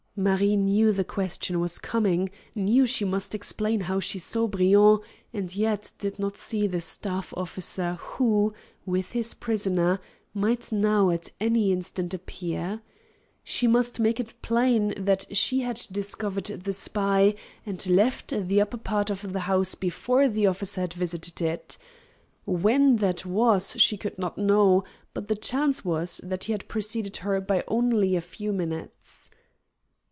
[0.13, 4.99] Marie knew the question was coming, knew she must explain how she saw Briand,
[5.33, 8.53] and yet did not see the staff officer who,
[8.85, 10.01] with his prisoner,
[10.33, 12.81] might now at any instant appear.
[13.41, 14.93] She must make it plain
[15.31, 17.33] she had discovered the spy
[17.65, 21.77] and left the upper part of the house before the officer had visited it.
[22.45, 24.83] When that was she could not know,
[25.13, 29.31] but the chance was that he had preceded her by only a few minutes.